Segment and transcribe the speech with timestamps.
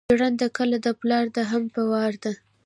[0.09, 2.31] جرنده که دا پلار ده هم په وار ده